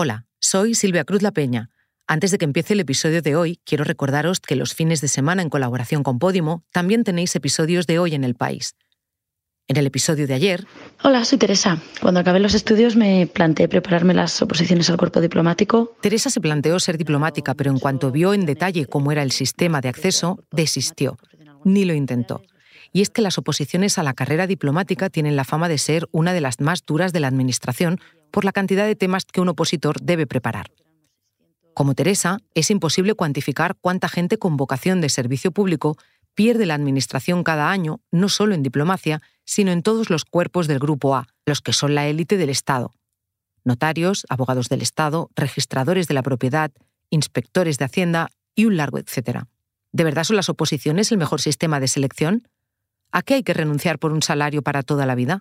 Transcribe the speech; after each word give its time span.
Hola, 0.00 0.26
soy 0.38 0.76
Silvia 0.76 1.02
Cruz 1.02 1.22
La 1.22 1.32
Peña. 1.32 1.70
Antes 2.06 2.30
de 2.30 2.38
que 2.38 2.44
empiece 2.44 2.74
el 2.74 2.78
episodio 2.78 3.20
de 3.20 3.34
hoy, 3.34 3.58
quiero 3.64 3.82
recordaros 3.82 4.38
que 4.38 4.54
los 4.54 4.72
fines 4.72 5.00
de 5.00 5.08
semana 5.08 5.42
en 5.42 5.50
colaboración 5.50 6.04
con 6.04 6.20
Podimo 6.20 6.62
también 6.70 7.02
tenéis 7.02 7.34
episodios 7.34 7.88
de 7.88 7.98
hoy 7.98 8.14
en 8.14 8.22
el 8.22 8.36
país. 8.36 8.76
En 9.66 9.76
el 9.76 9.88
episodio 9.88 10.28
de 10.28 10.34
ayer. 10.34 10.68
Hola, 11.02 11.24
soy 11.24 11.38
Teresa. 11.38 11.82
Cuando 12.00 12.20
acabé 12.20 12.38
los 12.38 12.54
estudios 12.54 12.94
me 12.94 13.26
planteé 13.26 13.66
prepararme 13.66 14.14
las 14.14 14.40
oposiciones 14.40 14.88
al 14.88 14.98
cuerpo 14.98 15.20
diplomático. 15.20 15.96
Teresa 16.00 16.30
se 16.30 16.40
planteó 16.40 16.78
ser 16.78 16.96
diplomática, 16.96 17.54
pero 17.54 17.72
en 17.72 17.80
cuanto 17.80 18.12
vio 18.12 18.34
en 18.34 18.46
detalle 18.46 18.86
cómo 18.86 19.10
era 19.10 19.24
el 19.24 19.32
sistema 19.32 19.80
de 19.80 19.88
acceso, 19.88 20.44
desistió. 20.52 21.18
Ni 21.64 21.84
lo 21.84 21.92
intentó. 21.92 22.40
Y 22.92 23.02
es 23.02 23.10
que 23.10 23.20
las 23.20 23.36
oposiciones 23.36 23.98
a 23.98 24.04
la 24.04 24.14
carrera 24.14 24.46
diplomática 24.46 25.10
tienen 25.10 25.34
la 25.34 25.42
fama 25.42 25.68
de 25.68 25.78
ser 25.78 26.08
una 26.12 26.32
de 26.32 26.40
las 26.40 26.60
más 26.60 26.86
duras 26.86 27.12
de 27.12 27.18
la 27.18 27.26
Administración 27.26 28.00
por 28.30 28.44
la 28.44 28.52
cantidad 28.52 28.86
de 28.86 28.96
temas 28.96 29.24
que 29.24 29.40
un 29.40 29.48
opositor 29.48 30.00
debe 30.00 30.26
preparar. 30.26 30.70
Como 31.74 31.94
Teresa, 31.94 32.38
es 32.54 32.70
imposible 32.70 33.14
cuantificar 33.14 33.76
cuánta 33.80 34.08
gente 34.08 34.38
con 34.38 34.56
vocación 34.56 35.00
de 35.00 35.08
servicio 35.08 35.52
público 35.52 35.96
pierde 36.34 36.66
la 36.66 36.74
Administración 36.74 37.44
cada 37.44 37.70
año, 37.70 38.00
no 38.10 38.28
solo 38.28 38.54
en 38.54 38.62
diplomacia, 38.62 39.22
sino 39.44 39.72
en 39.72 39.82
todos 39.82 40.10
los 40.10 40.24
cuerpos 40.24 40.66
del 40.66 40.78
Grupo 40.78 41.16
A, 41.16 41.28
los 41.46 41.60
que 41.60 41.72
son 41.72 41.94
la 41.94 42.06
élite 42.06 42.36
del 42.36 42.50
Estado. 42.50 42.92
Notarios, 43.64 44.26
abogados 44.28 44.68
del 44.68 44.82
Estado, 44.82 45.30
registradores 45.36 46.08
de 46.08 46.14
la 46.14 46.22
propiedad, 46.22 46.70
inspectores 47.10 47.78
de 47.78 47.84
Hacienda 47.84 48.30
y 48.54 48.64
un 48.64 48.76
largo 48.76 48.98
etcétera. 48.98 49.46
¿De 49.92 50.04
verdad 50.04 50.24
son 50.24 50.36
las 50.36 50.48
oposiciones 50.48 51.12
el 51.12 51.18
mejor 51.18 51.40
sistema 51.40 51.80
de 51.80 51.88
selección? 51.88 52.48
¿A 53.10 53.22
qué 53.22 53.34
hay 53.34 53.42
que 53.42 53.54
renunciar 53.54 53.98
por 53.98 54.12
un 54.12 54.22
salario 54.22 54.62
para 54.62 54.82
toda 54.82 55.06
la 55.06 55.14
vida? 55.14 55.38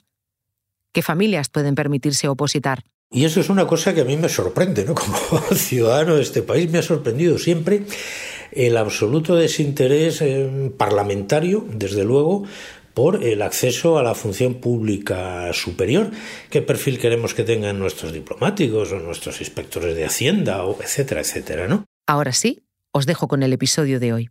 ¿Qué 0.93 1.01
familias 1.01 1.49
pueden 1.49 1.75
permitirse 1.75 2.27
opositar? 2.27 2.83
Y 3.09 3.25
eso 3.25 3.39
es 3.39 3.49
una 3.49 3.67
cosa 3.67 3.93
que 3.93 4.01
a 4.01 4.05
mí 4.05 4.17
me 4.17 4.29
sorprende, 4.29 4.83
¿no? 4.83 4.95
Como 4.95 5.17
ciudadano 5.55 6.15
de 6.15 6.21
este 6.21 6.41
país 6.41 6.69
me 6.69 6.79
ha 6.79 6.83
sorprendido 6.83 7.37
siempre 7.37 7.83
el 8.51 8.77
absoluto 8.77 9.35
desinterés 9.35 10.21
eh, 10.21 10.71
parlamentario, 10.77 11.65
desde 11.71 12.03
luego, 12.03 12.45
por 12.93 13.23
el 13.23 13.43
acceso 13.43 13.99
a 13.99 14.03
la 14.03 14.15
función 14.15 14.55
pública 14.55 15.53
superior. 15.53 16.09
¿Qué 16.49 16.63
perfil 16.63 16.97
queremos 16.97 17.35
que 17.35 17.43
tengan 17.43 17.77
nuestros 17.77 18.11
diplomáticos 18.11 18.91
o 18.91 18.99
nuestros 18.99 19.39
inspectores 19.39 19.95
de 19.95 20.05
Hacienda, 20.05 20.63
o 20.65 20.81
etcétera, 20.81 21.21
etcétera, 21.21 21.67
¿no? 21.67 21.85
Ahora 22.07 22.33
sí, 22.33 22.63
os 22.91 23.05
dejo 23.05 23.27
con 23.27 23.43
el 23.43 23.53
episodio 23.53 23.99
de 23.99 24.13
hoy. 24.13 24.29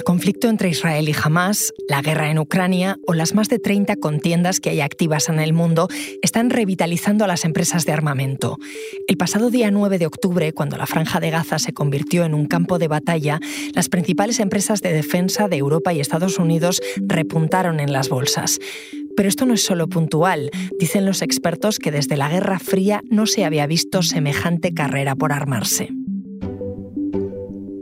El 0.00 0.04
conflicto 0.04 0.48
entre 0.48 0.70
Israel 0.70 1.10
y 1.10 1.14
Hamas, 1.22 1.74
la 1.86 2.00
guerra 2.00 2.30
en 2.30 2.38
Ucrania 2.38 2.98
o 3.06 3.12
las 3.12 3.34
más 3.34 3.50
de 3.50 3.58
30 3.58 3.96
contiendas 3.96 4.58
que 4.58 4.70
hay 4.70 4.80
activas 4.80 5.28
en 5.28 5.38
el 5.38 5.52
mundo 5.52 5.88
están 6.22 6.48
revitalizando 6.48 7.22
a 7.22 7.26
las 7.26 7.44
empresas 7.44 7.84
de 7.84 7.92
armamento. 7.92 8.56
El 9.08 9.18
pasado 9.18 9.50
día 9.50 9.70
9 9.70 9.98
de 9.98 10.06
octubre, 10.06 10.54
cuando 10.54 10.78
la 10.78 10.86
franja 10.86 11.20
de 11.20 11.28
Gaza 11.28 11.58
se 11.58 11.74
convirtió 11.74 12.24
en 12.24 12.32
un 12.32 12.46
campo 12.46 12.78
de 12.78 12.88
batalla, 12.88 13.40
las 13.74 13.90
principales 13.90 14.40
empresas 14.40 14.80
de 14.80 14.94
defensa 14.94 15.48
de 15.48 15.58
Europa 15.58 15.92
y 15.92 16.00
Estados 16.00 16.38
Unidos 16.38 16.80
repuntaron 16.96 17.78
en 17.78 17.92
las 17.92 18.08
bolsas. 18.08 18.58
Pero 19.18 19.28
esto 19.28 19.44
no 19.44 19.52
es 19.52 19.62
solo 19.62 19.86
puntual. 19.86 20.50
Dicen 20.78 21.04
los 21.04 21.20
expertos 21.20 21.78
que 21.78 21.90
desde 21.90 22.16
la 22.16 22.30
Guerra 22.30 22.58
Fría 22.58 23.02
no 23.10 23.26
se 23.26 23.44
había 23.44 23.66
visto 23.66 24.00
semejante 24.02 24.72
carrera 24.72 25.14
por 25.14 25.34
armarse. 25.34 25.90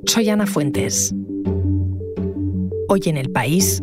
Soy 0.04 0.30
Ana 0.30 0.48
Fuentes. 0.48 1.14
Hoy 2.90 3.02
en 3.04 3.18
el 3.18 3.30
país, 3.30 3.82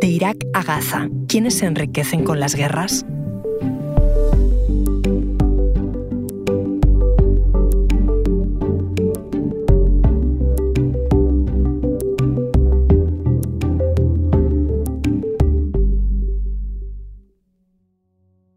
de 0.00 0.06
Irak 0.06 0.36
a 0.54 0.62
Gaza, 0.62 1.08
¿quiénes 1.26 1.58
se 1.58 1.66
enriquecen 1.66 2.22
con 2.22 2.38
las 2.38 2.54
guerras? 2.54 3.04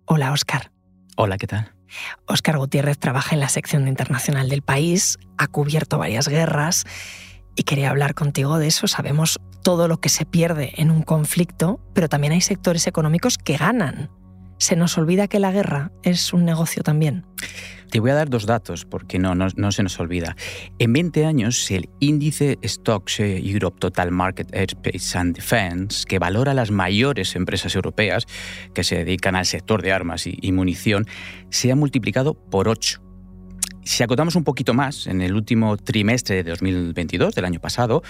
Hola, 0.06 0.32
Óscar. 0.34 0.72
Hola, 1.18 1.40
¿qué 1.40 1.48
tal? 1.48 1.72
Óscar 2.28 2.60
Gutiérrez 2.60 3.00
trabaja 3.00 3.34
en 3.34 3.40
la 3.40 3.50
sección 3.50 3.88
internacional 3.88 4.50
del 4.50 4.62
país, 4.62 5.18
ha 5.40 5.48
cubierto 5.48 5.98
varias 5.98 6.28
guerras 6.28 6.86
y 7.56 7.64
quería 7.64 7.90
hablar 7.90 8.14
contigo 8.14 8.58
de 8.58 8.68
eso. 8.68 8.88
Sabemos 8.88 9.40
todo 9.64 9.88
lo 9.88 10.00
que 10.00 10.10
se 10.10 10.26
pierde 10.26 10.74
en 10.78 10.92
un 10.92 11.04
conflicto, 11.04 11.80
pero 11.94 12.10
también 12.10 12.34
hay 12.34 12.42
sectores 12.42 12.88
económicos 12.88 13.38
que 13.38 13.58
ganan. 13.58 14.10
Se 14.58 14.76
nos 14.76 14.98
olvida 14.98 15.28
que 15.28 15.40
la 15.40 15.52
guerra 15.52 15.92
es 16.04 16.34
un 16.34 16.46
negocio 16.46 16.84
también. 16.84 17.26
Te 17.90 18.00
voy 18.00 18.12
a 18.12 18.16
dar 18.16 18.30
dos 18.30 18.46
datos 18.46 18.86
porque 18.86 19.20
no, 19.20 19.36
no, 19.36 19.72
se 19.72 19.84
nos 19.84 20.00
olvida. 20.00 20.38
En 20.80 20.94
20 20.94 21.26
años, 21.26 21.70
el 21.72 21.90
índice 22.00 22.58
Stocks 22.64 23.20
Europe 23.20 23.80
Total 23.80 24.12
Market 24.12 24.56
Airspace 24.56 25.18
and 25.18 25.36
Defense, 25.36 26.06
que 26.08 26.20
valora 26.20 26.54
las 26.54 26.72
mayores 26.72 27.36
empresas 27.36 27.76
europeas 27.76 28.28
que 28.74 28.86
se 28.86 28.96
dedican 28.96 29.36
al 29.36 29.46
sector 29.46 29.82
de 29.82 29.92
armas 29.92 30.26
y, 30.26 30.38
y 30.42 30.54
munición, 30.54 31.06
se 31.50 31.72
ha 31.72 31.76
multiplicado 31.76 32.34
por 32.34 32.70
8 32.70 33.02
si 33.84 34.04
acotamos 34.04 34.36
un 34.36 34.44
poquito 34.44 34.74
más, 34.74 35.08
en 35.08 35.22
el 35.22 35.34
último 35.34 35.78
trimestre 35.78 36.44
de 36.44 36.52
2022, 36.52 37.36
del 37.36 37.46
año 37.46 37.60
pasado, 37.60 38.04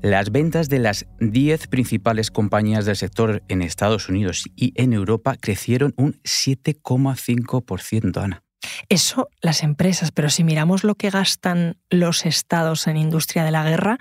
las 0.00 0.30
ventas 0.30 0.68
de 0.68 0.78
las 0.78 1.06
10 1.20 1.66
principales 1.68 2.30
compañías 2.30 2.86
del 2.86 2.96
sector 2.96 3.42
en 3.48 3.62
Estados 3.62 4.08
Unidos 4.08 4.44
y 4.54 4.72
en 4.80 4.92
Europa 4.92 5.36
crecieron 5.40 5.92
un 5.96 6.14
7,5%, 6.22 8.22
Ana. 8.22 8.42
Eso 8.88 9.28
las 9.40 9.62
empresas, 9.62 10.12
pero 10.12 10.30
si 10.30 10.44
miramos 10.44 10.84
lo 10.84 10.94
que 10.94 11.10
gastan 11.10 11.78
los 11.90 12.26
estados 12.26 12.86
en 12.86 12.96
industria 12.96 13.44
de 13.44 13.50
la 13.50 13.64
guerra, 13.64 13.98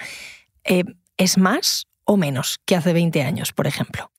eh, 0.63 0.83
¿es 1.17 1.37
más 1.37 1.87
o 2.03 2.17
menos 2.17 2.59
que 2.65 2.75
hace 2.75 2.93
20 2.93 3.23
años, 3.23 3.53
por 3.53 3.67
ejemplo? 3.67 4.11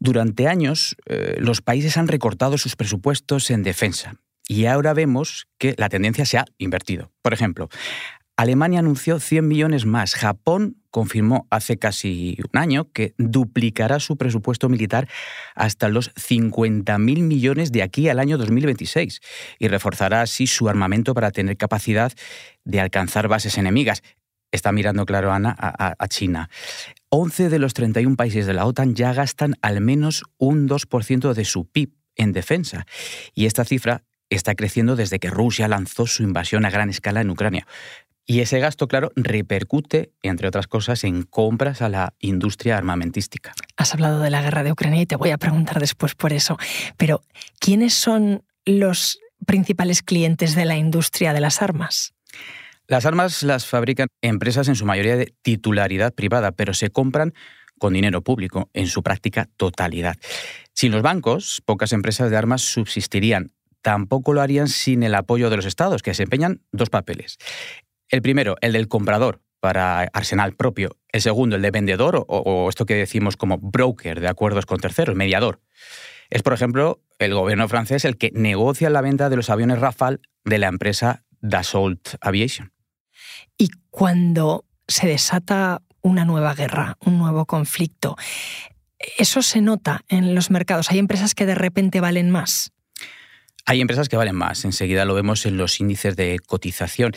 Durante 0.00 0.46
años, 0.46 0.96
eh, 1.06 1.36
los 1.40 1.62
países 1.62 1.96
han 1.96 2.06
recortado 2.06 2.58
sus 2.58 2.76
presupuestos 2.76 3.50
en 3.50 3.64
defensa 3.64 4.16
y 4.48 4.64
ahora 4.66 4.94
vemos 4.94 5.46
que 5.58 5.74
la 5.78 5.88
tendencia 5.88 6.24
se 6.24 6.38
ha 6.38 6.46
invertido. 6.56 7.12
Por 7.22 7.34
ejemplo, 7.34 7.68
Alemania 8.38 8.78
anunció 8.78 9.20
100 9.20 9.46
millones 9.46 9.84
más. 9.84 10.14
Japón 10.14 10.76
confirmó 10.90 11.46
hace 11.50 11.76
casi 11.76 12.38
un 12.52 12.58
año 12.58 12.90
que 12.92 13.14
duplicará 13.18 14.00
su 14.00 14.16
presupuesto 14.16 14.68
militar 14.68 15.08
hasta 15.54 15.88
los 15.88 16.14
50.000 16.14 16.98
millones 17.22 17.72
de 17.72 17.82
aquí 17.82 18.08
al 18.08 18.18
año 18.18 18.38
2026 18.38 19.20
y 19.58 19.68
reforzará 19.68 20.22
así 20.22 20.46
su 20.46 20.68
armamento 20.68 21.14
para 21.14 21.30
tener 21.30 21.56
capacidad 21.56 22.12
de 22.64 22.80
alcanzar 22.80 23.28
bases 23.28 23.58
enemigas. 23.58 24.02
Está 24.50 24.72
mirando, 24.72 25.04
claro, 25.04 25.30
Ana, 25.30 25.54
a, 25.58 26.08
China. 26.08 26.48
11 27.10 27.50
de 27.50 27.58
los 27.58 27.74
31 27.74 28.16
países 28.16 28.46
de 28.46 28.54
la 28.54 28.64
OTAN 28.64 28.94
ya 28.94 29.12
gastan 29.12 29.56
al 29.60 29.82
menos 29.82 30.22
un 30.38 30.68
2% 30.68 31.34
de 31.34 31.44
su 31.44 31.66
PIB 31.66 31.92
en 32.16 32.32
defensa. 32.32 32.86
Y 33.34 33.46
esta 33.46 33.64
cifra 33.64 34.04
está 34.30 34.54
creciendo 34.54 34.96
desde 34.96 35.18
que 35.18 35.30
Rusia 35.30 35.68
lanzó 35.68 36.06
su 36.06 36.22
invasión 36.22 36.64
a 36.64 36.70
gran 36.70 36.90
escala 36.90 37.20
en 37.20 37.30
Ucrania. 37.30 37.66
Y 38.30 38.40
ese 38.40 38.60
gasto, 38.60 38.88
claro, 38.88 39.10
repercute, 39.16 40.12
entre 40.22 40.48
otras 40.48 40.66
cosas, 40.66 41.02
en 41.04 41.22
compras 41.22 41.80
a 41.80 41.88
la 41.88 42.12
industria 42.18 42.76
armamentística. 42.76 43.54
Has 43.78 43.94
hablado 43.94 44.20
de 44.20 44.28
la 44.28 44.42
guerra 44.42 44.62
de 44.62 44.70
Ucrania 44.70 45.00
y 45.00 45.06
te 45.06 45.16
voy 45.16 45.30
a 45.30 45.38
preguntar 45.38 45.80
después 45.80 46.14
por 46.14 46.34
eso. 46.34 46.58
Pero, 46.98 47.22
¿quiénes 47.58 47.94
son 47.94 48.44
los 48.66 49.18
principales 49.46 50.02
clientes 50.02 50.54
de 50.54 50.66
la 50.66 50.76
industria 50.76 51.32
de 51.32 51.40
las 51.40 51.62
armas? 51.62 52.12
Las 52.86 53.06
armas 53.06 53.42
las 53.42 53.66
fabrican 53.66 54.08
empresas 54.20 54.68
en 54.68 54.76
su 54.76 54.84
mayoría 54.84 55.16
de 55.16 55.34
titularidad 55.40 56.12
privada, 56.12 56.52
pero 56.52 56.74
se 56.74 56.90
compran 56.90 57.32
con 57.78 57.94
dinero 57.94 58.22
público 58.22 58.68
en 58.74 58.88
su 58.88 59.02
práctica 59.02 59.48
totalidad. 59.56 60.16
Sin 60.74 60.92
los 60.92 61.00
bancos, 61.00 61.62
pocas 61.64 61.92
empresas 61.92 62.30
de 62.30 62.36
armas 62.36 62.60
subsistirían 62.60 63.52
tampoco 63.88 64.34
lo 64.34 64.42
harían 64.42 64.68
sin 64.68 65.02
el 65.02 65.14
apoyo 65.14 65.48
de 65.48 65.56
los 65.56 65.64
estados, 65.64 66.02
que 66.02 66.10
desempeñan 66.10 66.60
dos 66.72 66.90
papeles. 66.90 67.38
El 68.10 68.20
primero, 68.20 68.56
el 68.60 68.74
del 68.74 68.86
comprador 68.86 69.40
para 69.60 70.02
arsenal 70.12 70.52
propio. 70.52 70.98
El 71.10 71.22
segundo, 71.22 71.56
el 71.56 71.62
de 71.62 71.70
vendedor 71.70 72.22
o, 72.28 72.68
esto 72.68 72.84
que 72.84 72.96
decimos 72.96 73.38
como 73.38 73.56
broker 73.56 74.20
de 74.20 74.28
acuerdos 74.28 74.66
con 74.66 74.76
terceros, 74.78 75.16
mediador. 75.16 75.62
Es, 76.28 76.42
por 76.42 76.52
ejemplo, 76.52 77.00
el 77.18 77.32
gobierno 77.32 77.66
francés 77.66 78.04
el 78.04 78.18
que 78.18 78.30
negocia 78.34 78.90
la 78.90 79.00
venta 79.00 79.30
de 79.30 79.36
los 79.36 79.48
aviones 79.48 79.78
Rafale 79.78 80.18
de 80.44 80.58
la 80.58 80.66
empresa 80.66 81.24
Dassault 81.40 82.16
Aviation. 82.20 82.74
Y 83.56 83.70
cuando 83.88 84.66
se 84.86 85.06
desata 85.06 85.80
una 86.02 86.26
nueva 86.26 86.52
guerra, 86.52 86.98
un 87.06 87.16
nuevo 87.16 87.46
conflicto, 87.46 88.16
¿eso 89.16 89.40
se 89.40 89.62
nota 89.62 90.04
en 90.08 90.34
los 90.34 90.50
mercados? 90.50 90.90
¿Hay 90.90 90.98
empresas 90.98 91.34
que 91.34 91.46
de 91.46 91.54
repente 91.54 92.02
valen 92.02 92.30
más? 92.30 92.74
Hay 93.70 93.82
empresas 93.82 94.08
que 94.08 94.16
valen 94.16 94.34
más, 94.34 94.64
enseguida 94.64 95.04
lo 95.04 95.12
vemos 95.12 95.44
en 95.44 95.58
los 95.58 95.78
índices 95.78 96.16
de 96.16 96.38
cotización. 96.38 97.12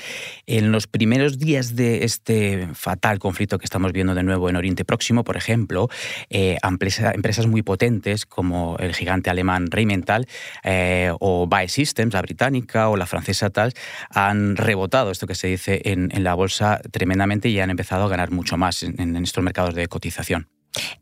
En 0.47 0.73
los 0.73 0.85
primeros 0.85 1.39
días 1.39 1.77
de 1.77 2.03
este 2.03 2.67
fatal 2.73 3.19
conflicto 3.19 3.57
que 3.57 3.63
estamos 3.63 3.93
viendo 3.93 4.15
de 4.15 4.23
nuevo 4.23 4.49
en 4.49 4.57
Oriente 4.57 4.83
Próximo, 4.83 5.23
por 5.23 5.37
ejemplo, 5.37 5.87
eh, 6.29 6.57
empresas 6.61 7.47
muy 7.47 7.61
potentes 7.61 8.25
como 8.25 8.75
el 8.79 8.93
gigante 8.93 9.29
alemán 9.29 9.71
Rheinmetall 9.71 10.27
eh, 10.65 11.13
o 11.21 11.47
Bae 11.47 11.69
Systems, 11.69 12.13
la 12.13 12.21
británica, 12.21 12.89
o 12.89 12.97
la 12.97 13.05
francesa 13.05 13.49
tal, 13.49 13.71
han 14.09 14.57
rebotado, 14.57 15.11
esto 15.11 15.27
que 15.27 15.35
se 15.35 15.47
dice 15.47 15.81
en, 15.85 16.09
la 16.21 16.33
bolsa, 16.33 16.81
tremendamente 16.91 17.47
y 17.47 17.61
han 17.61 17.69
empezado 17.69 18.03
a 18.03 18.09
ganar 18.09 18.31
mucho 18.31 18.57
más 18.57 18.83
en 18.83 19.15
estos 19.15 19.41
mercados 19.41 19.73
de 19.73 19.87
cotización. 19.87 20.49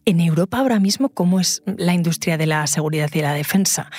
En 0.06 0.20
Europa 0.20 0.58
ahora 0.58 0.80
mismo, 0.80 1.10
¿cómo 1.10 1.40
es 1.40 1.62
la 1.66 1.94
industria 1.94 2.38
de 2.38 2.48
la 2.48 2.66
seguridad 2.68 3.10
y 3.14 3.22
la 3.22 3.34
defensa? 3.34 3.92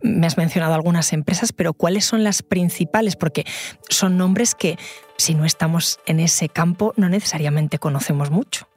Me 0.00 0.26
has 0.26 0.36
mencionado 0.36 0.74
algunas 0.74 1.12
empresas, 1.12 1.52
pero 1.52 1.72
¿cuáles 1.72 2.04
son 2.04 2.22
las 2.22 2.42
principales? 2.42 3.16
Porque 3.16 3.44
son 3.88 4.16
nombres 4.16 4.54
que, 4.54 4.78
si 5.16 5.34
no 5.34 5.44
estamos 5.44 5.98
en 6.06 6.20
ese 6.20 6.48
campo, 6.48 6.92
no 6.96 7.08
necesariamente 7.08 7.78
conocemos 7.78 8.30
mucho. 8.30 8.68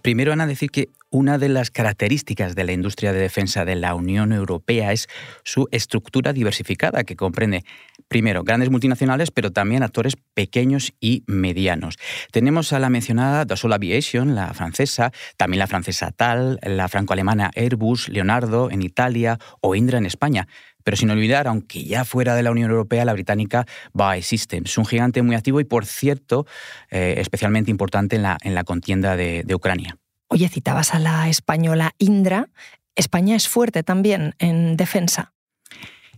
Primero, 0.00 0.32
Ana, 0.32 0.46
decir 0.46 0.70
que 0.70 0.88
una 1.10 1.38
de 1.38 1.48
las 1.48 1.70
características 1.70 2.54
de 2.54 2.64
la 2.64 2.72
industria 2.72 3.12
de 3.12 3.20
defensa 3.20 3.64
de 3.64 3.76
la 3.76 3.94
Unión 3.94 4.32
Europea 4.32 4.92
es 4.92 5.08
su 5.42 5.66
estructura 5.70 6.32
diversificada, 6.32 7.04
que 7.04 7.16
comprende, 7.16 7.64
primero, 8.08 8.44
grandes 8.44 8.70
multinacionales, 8.70 9.30
pero 9.30 9.50
también 9.50 9.82
actores 9.82 10.16
pequeños 10.34 10.92
y 11.00 11.24
medianos. 11.26 11.96
Tenemos 12.30 12.72
a 12.72 12.78
la 12.78 12.90
mencionada 12.90 13.44
Dassault 13.44 13.74
Aviation, 13.74 14.34
la 14.34 14.52
francesa, 14.52 15.12
también 15.36 15.60
la 15.60 15.66
francesa 15.66 16.10
TAL, 16.10 16.58
la 16.62 16.88
franco-alemana 16.88 17.50
Airbus, 17.54 18.08
Leonardo 18.08 18.70
en 18.70 18.82
Italia 18.82 19.38
o 19.60 19.74
Indra 19.74 19.98
en 19.98 20.06
España. 20.06 20.46
Pero 20.84 20.96
sin 20.96 21.10
olvidar, 21.10 21.48
aunque 21.48 21.84
ya 21.84 22.04
fuera 22.04 22.34
de 22.34 22.42
la 22.42 22.50
Unión 22.50 22.70
Europea, 22.70 23.04
la 23.04 23.12
británica 23.12 23.66
BAE 23.92 24.22
Systems, 24.22 24.78
un 24.78 24.86
gigante 24.86 25.20
muy 25.22 25.36
activo 25.36 25.60
y, 25.60 25.64
por 25.64 25.84
cierto, 25.84 26.46
eh, 26.90 27.16
especialmente 27.18 27.70
importante 27.70 28.16
en 28.16 28.22
la, 28.22 28.38
en 28.42 28.54
la 28.54 28.64
contienda 28.64 29.16
de 29.16 29.54
Ucrania. 29.54 29.98
Oye, 30.28 30.48
citabas 30.48 30.94
a 30.94 30.98
la 30.98 31.28
española 31.28 31.94
Indra. 31.98 32.48
España 32.94 33.36
es 33.36 33.48
fuerte 33.48 33.82
también 33.82 34.34
en 34.38 34.76
defensa. 34.76 35.32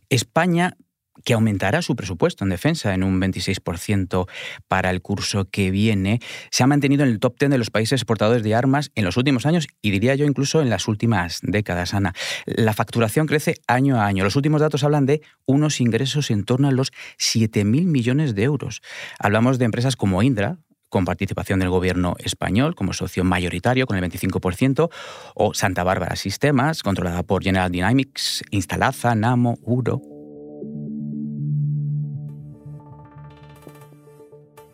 España 0.09 0.77
que 1.25 1.35
aumentará 1.35 1.83
su 1.83 1.97
presupuesto 1.97 2.45
en 2.45 2.51
defensa 2.51 2.95
en 2.95 3.03
un 3.03 3.21
26% 3.21 4.29
para 4.69 4.91
el 4.91 5.03
curso 5.03 5.49
que 5.51 5.71
viene, 5.71 6.21
se 6.51 6.63
ha 6.63 6.67
mantenido 6.67 7.03
en 7.05 7.11
el 7.11 7.21
top 7.21 7.39
10 7.39 7.51
de 7.51 7.59
los 7.59 7.71
países 7.71 8.01
exportadores 8.01 8.43
de 8.43 8.55
armas 8.55 8.91
en 8.95 9.05
los 9.05 9.17
últimos 9.17 9.47
años 9.47 9.67
y 9.83 9.91
diría 9.91 10.15
yo 10.15 10.27
incluso 10.27 10.63
en 10.63 10.71
las 10.71 10.89
últimas 10.89 11.41
décadas, 11.43 11.95
Ana. 11.95 12.15
La 12.47 12.73
facturación 12.73 13.27
crece 13.27 13.57
año 13.67 14.01
a 14.01 14.07
año. 14.07 14.25
Los 14.25 14.37
últimos 14.37 14.61
datos 14.61 14.85
hablan 14.85 15.07
de 15.07 15.23
unos 15.47 15.81
ingresos 15.81 16.31
en 16.31 16.45
torno 16.45 16.69
a 16.69 16.73
los 16.73 16.93
7.000 17.19 17.85
millones 17.85 18.35
de 18.35 18.45
euros. 18.45 18.83
Hablamos 19.19 19.59
de 19.59 19.67
empresas 19.67 19.97
como 19.97 20.23
Indra, 20.23 20.59
con 20.91 21.07
participación 21.07 21.61
del 21.61 21.71
gobierno 21.71 22.15
español 22.19 22.75
como 22.75 22.93
socio 22.93 23.25
mayoritario 23.25 23.87
con 23.87 23.97
el 23.97 24.05
25%, 24.05 24.91
o 25.35 25.55
Santa 25.55 25.85
Bárbara 25.85 26.17
Sistemas, 26.17 26.83
controlada 26.83 27.23
por 27.23 27.43
General 27.43 27.71
Dynamics, 27.71 28.45
Instalaza, 28.51 29.15
Namo, 29.15 29.57
Uro. 29.63 30.03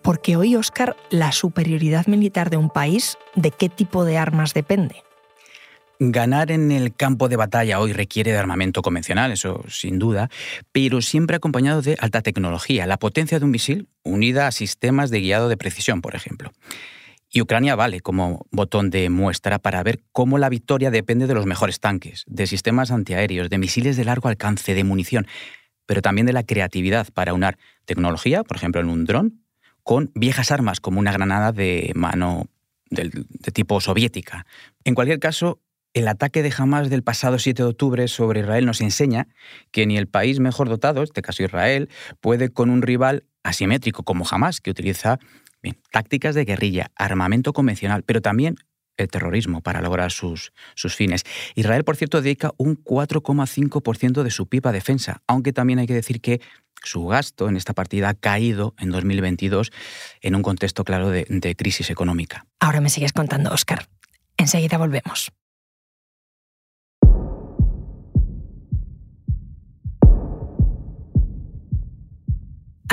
Porque 0.03 0.37
hoy, 0.37 0.55
Oscar, 0.55 0.97
la 1.11 1.33
superioridad 1.33 2.07
militar 2.07 2.49
de 2.49 2.57
un 2.57 2.71
país, 2.71 3.19
¿de 3.35 3.51
qué 3.51 3.69
tipo 3.69 4.05
de 4.05 4.19
armas 4.19 4.55
depende? 4.55 5.03
Ganar 5.99 6.51
en 6.51 6.73
el 6.73 6.95
campo 6.95 7.29
de 7.29 7.37
batalla 7.37 7.81
hoy 7.81 7.95
requiere 7.95 8.31
de 8.31 8.37
armamento 8.37 8.83
convencional, 8.83 9.33
eso 9.33 9.65
sin 9.69 9.99
duda, 9.99 10.29
pero 10.71 11.01
siempre 11.01 11.37
acompañado 11.37 11.81
de 11.81 11.97
alta 11.99 12.21
tecnología, 12.21 12.87
la 12.87 12.99
potencia 12.99 13.39
de 13.39 13.47
un 13.47 13.51
misil 13.51 13.89
unida 14.03 14.47
a 14.47 14.53
sistemas 14.53 15.09
de 15.11 15.21
guiado 15.21 15.49
de 15.49 15.57
precisión, 15.57 16.03
por 16.03 16.15
ejemplo. 16.15 16.53
Y 17.31 17.41
Ucrania 17.41 17.77
vale 17.77 18.01
como 18.01 18.45
botón 18.51 18.91
de 18.91 19.09
muestra 19.09 19.59
para 19.59 19.83
ver 19.83 20.01
cómo 20.13 20.37
la 20.37 20.51
victoria 20.51 20.91
depende 20.91 21.27
de 21.27 21.35
los 21.35 21.47
mejores 21.47 21.81
tanques, 21.81 22.25
de 22.27 22.47
sistemas 22.47 22.91
antiaéreos, 22.91 23.49
de 23.49 23.57
misiles 23.57 23.97
de 23.97 24.05
largo 24.05 24.29
alcance, 24.29 24.75
de 24.75 24.85
munición, 24.85 25.27
pero 25.87 26.03
también 26.03 26.27
de 26.27 26.35
la 26.35 26.43
creatividad 26.43 27.09
para 27.15 27.33
unar 27.33 27.57
tecnología, 27.87 28.45
por 28.45 28.59
ejemplo 28.59 28.83
en 28.83 28.91
un 28.91 29.07
dron, 29.07 29.41
con 29.83 30.11
viejas 30.15 30.51
armas 30.53 30.81
como 30.81 31.01
una 31.01 31.13
granada 31.13 31.53
de 31.53 31.93
mano 31.95 32.49
de 32.91 33.11
tipo 33.53 33.81
soviética. 33.81 34.47
En 34.85 34.95
cualquier 34.95 35.19
caso, 35.19 35.61
el 35.97 36.09
ataque 36.09 36.43
de 36.43 36.53
Hamas 36.55 36.91
del 36.91 37.03
pasado 37.03 37.39
7 37.39 37.63
de 37.63 37.69
octubre 37.71 38.07
sobre 38.07 38.41
Israel 38.41 38.67
nos 38.67 38.83
enseña 38.83 39.29
que 39.71 39.87
ni 39.87 39.97
el 39.97 40.09
país 40.09 40.41
mejor 40.41 40.69
dotado, 40.69 41.03
este 41.03 41.23
caso 41.23 41.43
Israel, 41.43 41.89
puede 42.21 42.51
con 42.51 42.69
un 42.69 42.83
rival 42.83 43.25
asimétrico 43.43 44.03
como 44.03 44.27
Hamas, 44.31 44.61
que 44.61 44.71
utiliza 44.71 45.19
tácticas 45.91 46.35
de 46.35 46.45
guerrilla, 46.45 46.91
armamento 46.97 47.55
convencional, 47.55 48.03
pero 48.03 48.21
también 48.21 48.57
el 48.99 49.09
terrorismo 49.09 49.63
para 49.63 49.81
lograr 49.81 50.13
sus, 50.13 50.53
fines. 50.75 51.25
Israel, 51.55 51.83
por 51.83 51.97
cierto, 51.97 52.21
dedica 52.21 52.53
un 52.59 52.77
4,5% 52.77 54.23
de 54.23 54.31
su 54.31 54.49
PIB 54.49 54.67
a 54.67 54.73
defensa, 54.73 55.23
aunque 55.27 55.55
también 55.55 55.79
hay 55.79 55.87
que 55.87 55.95
decir 55.95 56.21
que 56.21 56.43
su 56.85 57.07
gasto 57.07 57.49
en 57.49 57.57
esta 57.57 57.73
partida 57.73 58.11
ha 58.11 58.15
caído 58.15 58.75
en 58.79 58.91
2022 58.91 59.73
en 60.21 60.35
un 60.35 60.43
contexto 60.43 60.85
claro 60.85 61.09
de, 61.09 61.27
de 61.31 61.57
crisis 61.57 61.89
económica. 61.89 62.45
Ahora 62.61 62.83
me 62.83 62.91
sigues 62.91 63.15
contando, 63.15 63.51
Oscar. 63.51 63.89
Enseguida 64.37 64.77
volvemos. 64.77 65.33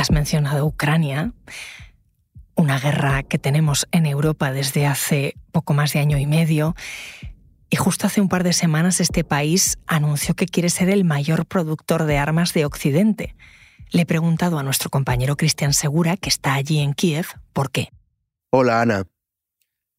Has 0.04 0.12
mencionado 0.12 0.66
Ucrania, 0.66 1.32
una 2.56 2.78
guerra 2.78 3.24
que 3.24 3.40
tenemos 3.40 3.88
en 3.94 4.06
Europa 4.06 4.52
desde 4.52 4.86
hace 4.86 5.36
poco 5.54 5.74
más 5.74 5.94
de 5.94 6.00
año 6.00 6.18
y 6.18 6.26
medio. 6.26 6.76
Y 7.70 7.78
justo 7.78 8.08
hace 8.08 8.20
un 8.20 8.28
par 8.28 8.44
de 8.44 8.52
semanas 8.52 9.00
este 9.00 9.24
país 9.24 9.78
anunció 9.88 10.36
que 10.36 10.46
quiere 10.46 10.70
ser 10.70 10.90
el 10.90 11.06
mayor 11.06 11.46
productor 11.46 12.04
de 12.04 12.18
armas 12.18 12.54
de 12.54 12.66
Occidente. 12.66 13.34
Le 13.92 14.02
he 14.02 14.06
preguntado 14.06 14.60
a 14.60 14.64
nuestro 14.64 14.90
compañero 14.90 15.38
Cristian 15.38 15.72
Segura, 15.72 16.18
que 16.18 16.28
está 16.28 16.56
allí 16.56 16.80
en 16.80 16.92
Kiev, 16.92 17.28
por 17.54 17.72
qué. 17.72 17.88
Hola 18.50 18.82
Ana. 18.82 19.06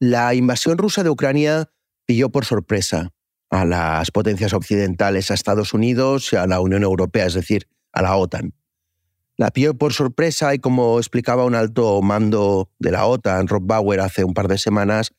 La 0.01 0.35
invasión 0.35 0.77
rusa 0.77 1.03
de 1.03 1.09
Ucrania 1.09 1.71
pilló 2.05 2.29
por 2.29 2.45
sorpresa 2.45 3.09
a 3.49 3.65
las 3.65 4.11
potencias 4.11 4.53
occidentales, 4.53 5.31
a 5.31 5.35
Estados 5.35 5.73
Unidos 5.73 6.31
y 6.35 6.37
a 6.37 6.47
la 6.47 6.61
Unión 6.61 6.83
Europea, 6.83 7.25
es 7.25 7.33
decir, 7.33 7.69
a 7.91 8.03
la 8.03 8.15
OTAN. 8.17 8.53
La 9.37 9.51
pilló 9.51 9.75
por 9.75 9.93
sorpresa 9.93 10.55
y 10.55 10.59
como 10.59 10.99
explicaba 10.99 11.45
un 11.45 11.55
alto 11.55 12.01
mando 12.03 12.71
de 12.79 12.93
la 12.93 13.07
OTAN, 13.07 13.49
Rob 13.49 13.65
Bauer, 13.67 14.01
hace 14.01 14.25
un 14.25 14.35
par 14.35 14.49
de 14.49 14.59
semanas, 14.59 15.13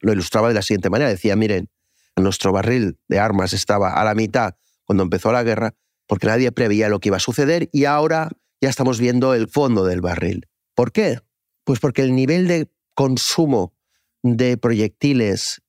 lo 0.00 0.12
ilustraba 0.12 0.48
de 0.48 0.54
la 0.54 0.62
siguiente 0.62 0.90
manera. 0.90 1.08
Decía, 1.08 1.36
miren, 1.36 1.70
nuestro 2.16 2.52
barril 2.52 2.98
de 3.08 3.18
armas 3.18 3.52
estaba 3.52 3.92
a 3.94 4.04
la 4.04 4.14
mitad 4.14 4.54
cuando 4.84 5.02
empezó 5.02 5.32
la 5.32 5.42
guerra 5.42 5.74
porque 6.06 6.26
nadie 6.26 6.52
preveía 6.52 6.88
lo 6.88 7.00
que 7.00 7.08
iba 7.08 7.16
a 7.16 7.20
suceder 7.20 7.68
y 7.72 7.84
ahora 7.84 8.30
ya 8.60 8.68
estamos 8.68 8.98
viendo 8.98 9.34
el 9.34 9.48
fondo 9.48 9.84
del 9.84 10.00
barril. 10.00 10.48
¿Por 10.74 10.92
qué? 10.92 11.20
Pues 11.64 11.80
porque 11.80 12.02
el 12.02 12.14
nivel 12.14 12.46
de 12.46 12.70
consumo 12.94 13.74
de 14.22 14.56
proyectiles 14.56 15.62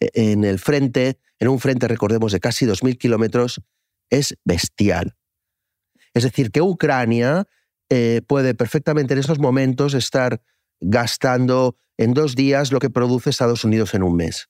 e-, 0.00 0.10
en 0.14 0.44
el 0.44 0.58
frente, 0.58 1.18
en 1.38 1.48
un 1.48 1.60
frente, 1.60 1.88
recordemos, 1.88 2.32
de 2.32 2.40
casi 2.40 2.66
2.000 2.66 2.98
kilómetros, 2.98 3.60
es 4.10 4.36
bestial. 4.44 5.17
Es 6.14 6.22
decir, 6.22 6.50
que 6.50 6.62
Ucrania 6.62 7.46
eh, 7.90 8.22
puede 8.26 8.54
perfectamente 8.54 9.14
en 9.14 9.20
estos 9.20 9.38
momentos 9.38 9.94
estar 9.94 10.42
gastando 10.80 11.76
en 11.96 12.14
dos 12.14 12.34
días 12.34 12.70
lo 12.72 12.78
que 12.78 12.90
produce 12.90 13.30
Estados 13.30 13.64
Unidos 13.64 13.94
en 13.94 14.02
un 14.02 14.16
mes. 14.16 14.48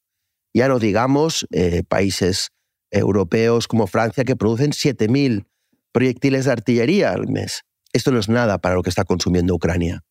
Ya 0.53 0.69
no 0.69 0.79
digamos 0.79 1.47
eh, 1.50 1.83
países 1.87 2.50
europeos 2.91 3.69
como 3.69 3.87
Francia 3.87 4.25
que 4.25 4.37
producen 4.37 4.71
7.000 4.71 5.47
proyectiles 5.93 6.45
de 6.47 6.53
artillería 6.53 7.12
al 7.12 7.29
mes. 7.29 7.65
Esto 7.93 8.11
no 8.11 8.19
es 8.19 8.29
nada 8.29 8.59
para 8.59 8.75
lo 8.75 8.83
que 8.83 8.91
está 8.91 9.05
consumiendo 9.05 9.55
Ucrania. 9.55 10.05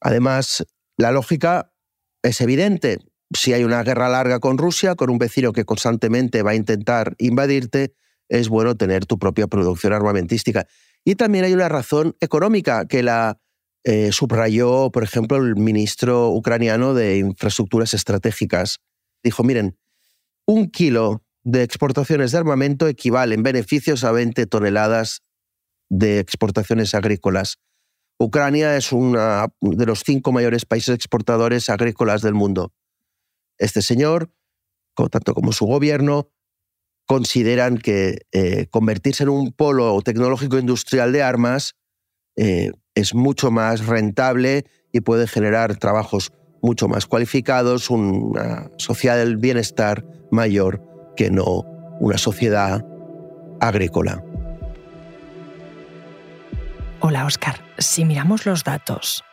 Además, 0.00 0.64
la 0.96 1.12
lógica 1.12 1.72
es 2.22 2.40
evidente. 2.40 2.98
Si 3.32 3.52
hay 3.52 3.64
una 3.64 3.82
guerra 3.82 4.08
larga 4.08 4.40
con 4.40 4.58
Rusia, 4.58 4.94
con 4.94 5.10
un 5.10 5.18
vecino 5.18 5.52
que 5.52 5.64
constantemente 5.64 6.42
va 6.42 6.52
a 6.52 6.56
intentar 6.56 7.14
invadirte, 7.18 7.94
es 8.30 8.48
bueno 8.48 8.76
tener 8.76 9.04
tu 9.04 9.18
propia 9.18 9.48
producción 9.48 9.92
armamentística. 9.92 10.66
Y 11.04 11.16
también 11.16 11.44
hay 11.44 11.52
una 11.52 11.68
razón 11.68 12.16
económica 12.20 12.86
que 12.86 13.02
la 13.02 13.38
eh, 13.84 14.12
subrayó, 14.12 14.90
por 14.90 15.02
ejemplo, 15.02 15.36
el 15.36 15.56
ministro 15.56 16.30
ucraniano 16.30 16.94
de 16.94 17.18
Infraestructuras 17.18 17.92
Estratégicas. 17.92 18.78
Dijo, 19.22 19.42
miren, 19.42 19.76
un 20.46 20.70
kilo 20.70 21.24
de 21.42 21.62
exportaciones 21.62 22.32
de 22.32 22.38
armamento 22.38 22.86
equivale 22.86 23.34
en 23.34 23.42
beneficios 23.42 24.04
a 24.04 24.12
20 24.12 24.46
toneladas 24.46 25.22
de 25.88 26.20
exportaciones 26.20 26.94
agrícolas. 26.94 27.58
Ucrania 28.18 28.76
es 28.76 28.92
uno 28.92 29.48
de 29.60 29.86
los 29.86 30.02
cinco 30.04 30.30
mayores 30.30 30.66
países 30.66 30.94
exportadores 30.94 31.68
agrícolas 31.68 32.22
del 32.22 32.34
mundo. 32.34 32.72
Este 33.58 33.82
señor, 33.82 34.30
tanto 35.10 35.34
como 35.34 35.52
su 35.52 35.64
gobierno, 35.64 36.28
consideran 37.10 37.76
que 37.76 38.18
eh, 38.30 38.68
convertirse 38.70 39.24
en 39.24 39.30
un 39.30 39.50
polo 39.50 40.00
tecnológico 40.00 40.60
industrial 40.60 41.10
de 41.10 41.24
armas 41.24 41.74
eh, 42.36 42.70
es 42.94 43.16
mucho 43.16 43.50
más 43.50 43.84
rentable 43.84 44.64
y 44.92 45.00
puede 45.00 45.26
generar 45.26 45.76
trabajos 45.76 46.32
mucho 46.62 46.86
más 46.86 47.06
cualificados, 47.06 47.90
una 47.90 48.70
sociedad 48.76 49.16
del 49.16 49.38
bienestar 49.38 50.04
mayor 50.30 50.84
que 51.16 51.32
no 51.32 51.64
una 51.98 52.16
sociedad 52.16 52.86
agrícola. 53.58 54.22
Hola, 57.00 57.26
Oscar. 57.26 57.60
Si 57.76 58.04
miramos 58.04 58.46
los 58.46 58.62
datos 58.62 59.24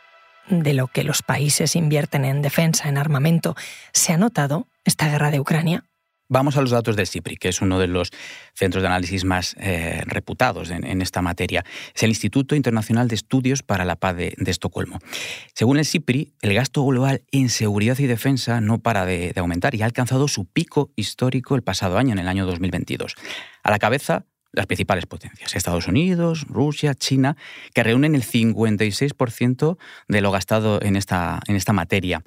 de 0.50 0.74
lo 0.74 0.88
que 0.88 1.04
los 1.04 1.22
países 1.22 1.76
invierten 1.76 2.24
en 2.24 2.42
defensa, 2.42 2.88
en 2.88 2.98
armamento, 2.98 3.54
¿se 3.92 4.12
ha 4.12 4.16
notado 4.16 4.66
esta 4.84 5.08
guerra 5.08 5.30
de 5.30 5.38
Ucrania? 5.38 5.84
Vamos 6.30 6.58
a 6.58 6.60
los 6.60 6.70
datos 6.70 6.94
del 6.94 7.06
CIPRI, 7.06 7.36
que 7.36 7.48
es 7.48 7.62
uno 7.62 7.78
de 7.78 7.86
los 7.86 8.10
centros 8.54 8.82
de 8.82 8.88
análisis 8.88 9.24
más 9.24 9.56
eh, 9.58 10.02
reputados 10.06 10.70
en, 10.70 11.00
esta 11.00 11.22
materia. 11.22 11.64
Es 11.94 12.02
el 12.02 12.10
Instituto 12.10 12.54
Internacional 12.54 13.08
de 13.08 13.14
Estudios 13.14 13.62
para 13.62 13.86
la 13.86 13.96
Paz 13.96 14.16
de, 14.16 14.34
Estocolmo. 14.46 14.98
Según 15.54 15.78
el 15.78 15.86
CIPRI, 15.86 16.34
el 16.42 16.52
gasto 16.52 16.84
global 16.84 17.22
en 17.32 17.48
seguridad 17.48 17.98
y 17.98 18.06
defensa 18.06 18.60
no 18.60 18.78
para 18.78 19.06
de, 19.06 19.32
de 19.32 19.40
aumentar 19.40 19.74
y 19.74 19.80
ha 19.80 19.86
alcanzado 19.86 20.28
su 20.28 20.44
pico 20.44 20.90
histórico 20.96 21.54
el 21.54 21.62
pasado 21.62 21.96
año, 21.96 22.12
en 22.12 22.18
el 22.18 22.28
año 22.28 22.44
2022. 22.44 23.14
A 23.62 23.70
la 23.70 23.78
cabeza, 23.78 24.26
las 24.52 24.66
principales 24.66 25.06
potencias, 25.06 25.54
Estados 25.54 25.86
Unidos, 25.86 26.46
Rusia, 26.48 26.94
China, 26.94 27.36
que 27.74 27.82
reúnen 27.82 28.14
el 28.14 28.22
56% 28.22 29.78
de 30.08 30.20
lo 30.20 30.30
gastado 30.30 30.82
en 30.82 30.96
esta, 30.96 31.40
en 31.46 31.56
esta 31.56 31.72
materia. 31.72 32.22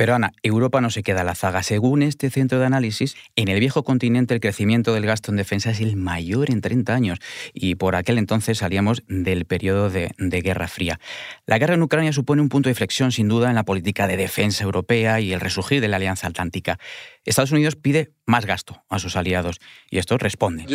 Pero 0.00 0.14
Ana, 0.14 0.32
Europa 0.42 0.80
no 0.80 0.88
se 0.88 1.02
queda 1.02 1.20
a 1.20 1.24
la 1.24 1.34
zaga. 1.34 1.62
Según 1.62 2.02
este 2.02 2.30
centro 2.30 2.58
de 2.58 2.64
análisis, 2.64 3.16
en 3.36 3.48
el 3.48 3.60
viejo 3.60 3.84
continente 3.84 4.32
el 4.32 4.40
crecimiento 4.40 4.94
del 4.94 5.04
gasto 5.04 5.30
en 5.30 5.36
defensa 5.36 5.72
es 5.72 5.80
el 5.80 5.96
mayor 5.96 6.50
en 6.50 6.62
30 6.62 6.94
años 6.94 7.18
y 7.52 7.74
por 7.74 7.94
aquel 7.94 8.16
entonces 8.16 8.56
salíamos 8.56 9.02
del 9.08 9.44
periodo 9.44 9.90
de, 9.90 10.14
Guerra 10.16 10.68
Fría. 10.68 10.98
La 11.44 11.58
guerra 11.58 11.74
en 11.74 11.82
Ucrania 11.82 12.14
supone 12.14 12.40
un 12.40 12.48
punto 12.48 12.70
de 12.70 12.72
inflexión 12.72 13.12
sin 13.12 13.28
duda 13.28 13.50
en 13.50 13.56
la 13.56 13.64
política 13.64 14.06
de 14.06 14.16
defensa 14.16 14.64
europea 14.64 15.20
y 15.20 15.34
el 15.34 15.40
resurgir 15.40 15.82
de 15.82 15.88
la 15.88 15.96
Alianza 15.96 16.28
Atlántica. 16.28 16.78
Estados 17.26 17.52
Unidos 17.52 17.76
pide 17.76 18.14
más 18.24 18.46
gasto 18.46 18.82
a 18.88 18.98
sus 18.98 19.16
aliados 19.16 19.60
y 19.90 19.98
estos 19.98 20.18
responden. 20.18 20.66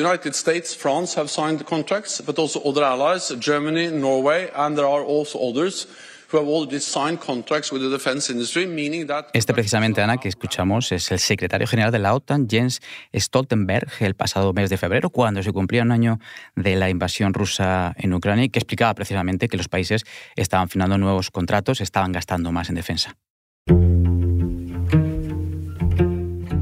Este 9.33 9.53
precisamente, 9.53 10.01
Ana, 10.01 10.17
que 10.17 10.27
escuchamos, 10.27 10.91
es 10.91 11.11
el 11.11 11.19
secretario 11.19 11.67
general 11.67 11.91
de 11.91 11.99
la 11.99 12.13
OTAN, 12.13 12.47
Jens 12.49 12.81
Stoltenberg, 13.13 13.89
el 13.99 14.15
pasado 14.15 14.53
mes 14.53 14.69
de 14.69 14.77
febrero, 14.77 15.09
cuando 15.09 15.43
se 15.43 15.51
cumplía 15.51 15.83
un 15.83 15.91
año 15.91 16.19
de 16.55 16.75
la 16.75 16.89
invasión 16.89 17.33
rusa 17.33 17.93
en 17.97 18.13
Ucrania, 18.13 18.47
que 18.49 18.59
explicaba 18.59 18.93
precisamente 18.93 19.47
que 19.47 19.57
los 19.57 19.67
países 19.67 20.03
estaban 20.35 20.69
firmando 20.69 20.97
nuevos 20.97 21.31
contratos, 21.31 21.81
estaban 21.81 22.11
gastando 22.11 22.51
más 22.51 22.69
en 22.69 22.75
defensa. 22.75 23.15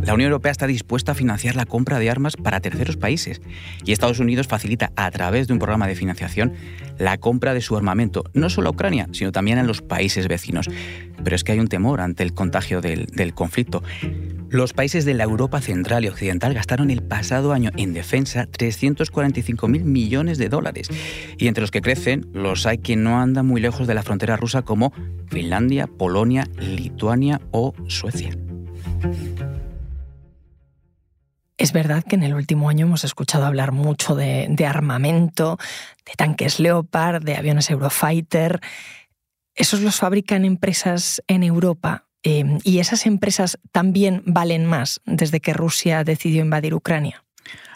La 0.05 0.13
Unión 0.13 0.31
Europea 0.31 0.51
está 0.51 0.67
dispuesta 0.67 1.13
a 1.13 1.15
financiar 1.15 1.55
la 1.55 1.65
compra 1.65 1.97
de 1.97 2.09
armas 2.09 2.35
para 2.35 2.59
terceros 2.59 2.97
países 2.97 3.41
y 3.85 3.93
Estados 3.93 4.19
Unidos 4.19 4.47
facilita 4.47 4.91
a 4.95 5.09
través 5.11 5.47
de 5.47 5.53
un 5.53 5.59
programa 5.59 5.87
de 5.87 5.95
financiación 5.95 6.53
la 6.99 7.17
compra 7.17 7.53
de 7.53 7.61
su 7.61 7.77
armamento, 7.77 8.23
no 8.33 8.49
solo 8.49 8.67
a 8.67 8.71
Ucrania, 8.71 9.07
sino 9.13 9.31
también 9.31 9.57
en 9.57 9.67
los 9.67 9.81
países 9.81 10.27
vecinos. 10.27 10.69
Pero 11.23 11.35
es 11.35 11.43
que 11.43 11.53
hay 11.53 11.59
un 11.59 11.67
temor 11.67 12.01
ante 12.01 12.23
el 12.23 12.33
contagio 12.33 12.81
del, 12.81 13.05
del 13.07 13.33
conflicto. 13.33 13.81
Los 14.49 14.73
países 14.73 15.05
de 15.05 15.13
la 15.13 15.23
Europa 15.23 15.61
central 15.61 16.05
y 16.05 16.09
occidental 16.09 16.53
gastaron 16.53 16.91
el 16.91 17.01
pasado 17.01 17.53
año 17.53 17.71
en 17.77 17.93
defensa 17.93 18.45
345.000 18.45 19.83
millones 19.83 20.37
de 20.37 20.49
dólares. 20.49 20.89
Y 21.37 21.47
entre 21.47 21.61
los 21.61 21.71
que 21.71 21.81
crecen, 21.81 22.27
los 22.33 22.65
hay 22.65 22.77
que 22.77 22.95
no 22.95 23.19
andan 23.19 23.47
muy 23.47 23.61
lejos 23.61 23.87
de 23.87 23.95
la 23.95 24.03
frontera 24.03 24.35
rusa 24.35 24.61
como 24.61 24.93
Finlandia, 25.29 25.87
Polonia, 25.87 26.47
Lituania 26.59 27.41
o 27.51 27.73
Suecia. 27.87 28.37
Es 31.57 31.71
verdad 31.71 32.03
que 32.03 32.15
en 32.15 32.23
el 32.23 32.33
último 32.33 32.69
año 32.69 32.85
hemos 32.85 33.03
escuchado 33.03 33.45
hablar 33.45 33.71
mucho 33.71 34.15
de, 34.15 34.65
armamento, 34.67 35.57
de 36.05 36.13
tanques 36.17 36.59
Leopard, 36.59 37.23
de 37.23 37.35
aviones 37.35 37.69
Eurofighter. 37.69 38.59
¿Esos 39.55 39.81
los 39.81 39.97
fabrican 39.97 40.45
empresas 40.45 41.21
en 41.27 41.43
Europa? 41.43 42.07
Em, 42.23 42.59
¿Y 42.63 42.79
esas 42.79 43.05
empresas 43.05 43.59
también 43.71 44.23
valen 44.25 44.65
más 44.65 45.01
desde 45.05 45.41
que 45.41 45.53
Rusia 45.53 46.03
decidió 46.03 46.41
invadir 46.41 46.73
Ucrania? 46.73 47.23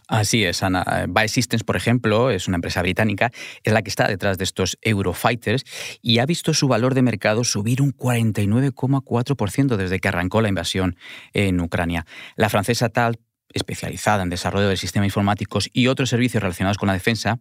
Así 0.08 0.46
es, 0.46 0.64
Ana. 0.64 1.06
Bae 1.10 1.28
Systems, 1.28 1.64
por 1.64 1.76
ejemplo, 1.76 2.32
es 2.32 2.48
una 2.48 2.56
empresa 2.56 2.82
británica, 2.82 3.30
es 3.64 3.74
la 3.74 3.82
que 3.82 3.90
está 3.90 4.08
detrás 4.08 4.38
de 4.38 4.46
estos 4.46 4.78
Eurofighters 4.82 5.66
y 6.02 6.20
ha 6.20 6.26
visto 6.26 6.54
su 6.54 6.70
valor 6.70 6.94
de 6.94 7.02
mercado 7.02 7.44
subir 7.44 7.82
un 7.82 7.92
49,4% 7.94 9.76
desde 9.76 10.00
que 10.00 10.08
arrancó 10.08 10.42
la 10.42 10.48
invasión 10.48 10.96
en 11.34 11.60
Ucrania. 11.60 12.06
La 12.38 12.48
francesa 12.48 12.88
TAL 12.88 13.20
especializada 13.54 14.24
en 14.24 14.30
desarrollo 14.30 14.70
de 14.70 14.78
sistemas 14.78 15.08
informáticos 15.08 15.70
y 15.74 15.88
otros 15.88 16.10
servicios 16.10 16.42
relacionados 16.42 16.78
con 16.78 16.88
la 16.88 16.94
defensa, 16.94 17.38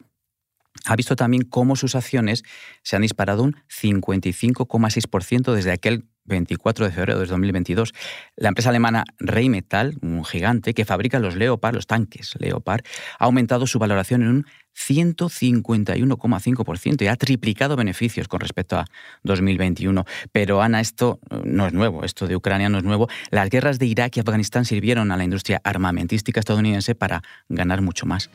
ha 0.84 0.96
visto 0.96 1.16
también 1.16 1.42
cómo 1.42 1.76
sus 1.76 1.94
acciones 1.94 2.42
se 2.82 2.96
han 2.96 3.02
disparado 3.02 3.42
un 3.42 3.56
55,6% 3.68 5.54
desde 5.54 5.72
aquel 5.72 6.04
24 6.26 6.86
de 6.86 6.92
febrero 6.92 7.20
de 7.20 7.26
2022. 7.26 7.92
La 8.36 8.48
empresa 8.48 8.70
alemana 8.70 9.04
Rheinmetall, 9.18 9.98
un 10.02 10.24
gigante 10.24 10.74
que 10.74 10.84
fabrica 10.84 11.18
los 11.18 11.36
Leopard, 11.36 11.74
los 11.74 11.86
tanques 11.86 12.34
Leopard, 12.38 12.84
ha 13.18 13.24
aumentado 13.24 13.66
su 13.66 13.78
valoración 13.78 14.22
en 14.22 14.28
un 14.28 14.46
151,5% 14.76 17.02
y 17.02 17.06
ha 17.06 17.16
triplicado 17.16 17.76
beneficios 17.76 18.28
con 18.28 18.40
respecto 18.40 18.78
a 18.78 18.84
2021. 19.22 20.04
Pero 20.32 20.60
Ana, 20.62 20.80
esto 20.80 21.18
no 21.44 21.66
es 21.66 21.72
nuevo, 21.72 22.04
esto 22.04 22.26
de 22.26 22.36
Ucrania 22.36 22.68
no 22.68 22.76
es 22.78 22.84
nuevo. 22.84 23.08
Las 23.30 23.48
guerras 23.48 23.78
de 23.78 23.86
Irak 23.86 24.16
y 24.16 24.20
Afganistán 24.20 24.66
sirvieron 24.66 25.12
a 25.12 25.16
la 25.16 25.24
industria 25.24 25.62
armamentística 25.64 26.40
estadounidense 26.40 26.94
para 26.94 27.22
ganar 27.48 27.80
mucho 27.80 28.04
más. 28.06 28.28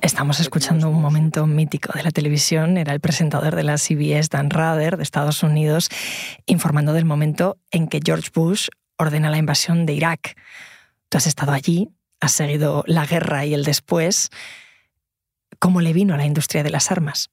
Estamos 0.00 0.40
escuchando 0.40 0.88
un 0.88 0.98
momento 0.98 1.46
mítico 1.46 1.92
de 1.92 2.02
la 2.02 2.10
televisión. 2.10 2.78
Era 2.78 2.94
el 2.94 3.00
presentador 3.00 3.54
de 3.54 3.64
la 3.64 3.76
CBS, 3.76 4.30
Dan 4.30 4.48
Rather, 4.48 4.96
de 4.96 5.02
Estados 5.02 5.42
Unidos, 5.42 5.90
informando 6.46 6.94
del 6.94 7.04
momento 7.04 7.58
en 7.70 7.86
que 7.86 8.00
George 8.02 8.30
Bush 8.32 8.68
ordena 8.96 9.28
la 9.28 9.36
invasión 9.36 9.84
de 9.84 9.92
Irak. 9.92 10.36
Tú 11.10 11.18
has 11.18 11.26
estado 11.26 11.52
allí, 11.52 11.90
has 12.18 12.32
seguido 12.32 12.82
la 12.86 13.04
guerra 13.04 13.44
y 13.44 13.52
el 13.52 13.64
después. 13.64 14.30
¿Cómo 15.58 15.82
le 15.82 15.92
vino 15.92 16.14
a 16.14 16.16
la 16.16 16.24
industria 16.24 16.62
de 16.62 16.70
las 16.70 16.90
armas? 16.90 17.28